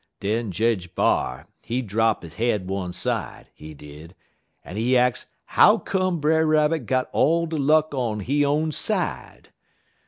Den 0.19 0.49
Jedge 0.51 0.95
B'ar, 0.95 1.45
he 1.61 1.83
drap 1.83 2.23
he 2.23 2.29
head 2.29 2.67
one 2.67 2.91
side, 2.91 3.49
he 3.53 3.75
did, 3.75 4.15
en 4.65 4.75
he 4.75 4.97
ax 4.97 5.27
how 5.45 5.77
come 5.77 6.19
Brer 6.19 6.43
Rabbit 6.43 6.87
got 6.87 7.07
all 7.11 7.45
de 7.45 7.57
luck 7.57 7.93
on 7.93 8.21
he 8.21 8.43
own 8.43 8.71
side. 8.71 9.49